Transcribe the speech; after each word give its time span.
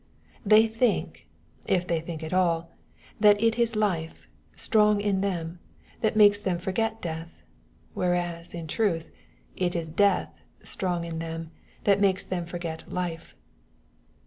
They 0.43 0.65
think, 0.65 1.27
if 1.67 1.85
they 1.85 2.01
think 2.01 2.23
at 2.23 2.33
all, 2.33 2.71
that 3.19 3.39
it 3.39 3.59
is 3.59 3.75
life, 3.75 4.25
strong 4.55 4.99
in 4.99 5.21
them, 5.21 5.59
that 5.99 6.15
makes 6.15 6.39
them 6.39 6.57
forget 6.57 7.03
death; 7.03 7.43
whereas, 7.93 8.55
in 8.55 8.65
truth, 8.65 9.11
it 9.55 9.75
is 9.75 9.91
death, 9.91 10.33
strong 10.63 11.05
in 11.05 11.19
them, 11.19 11.51
that 11.83 12.01
makes 12.01 12.25
them 12.25 12.47
forget 12.47 12.91
life. 12.91 13.35